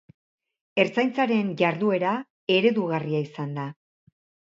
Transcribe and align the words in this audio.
Ertzaintzaren 0.83 1.53
jarduera 1.61 2.17
eredugarria 2.59 3.25
izan 3.31 3.57
da. 3.63 3.71